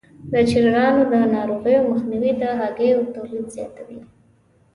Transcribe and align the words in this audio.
د 0.31 0.33
چرګانو 0.49 1.01
د 1.11 1.13
ناروغیو 1.35 1.87
مخنیوی 1.91 2.31
د 2.41 2.43
هګیو 2.59 3.09
تولید 3.15 3.45
زیاتوي. 3.55 3.99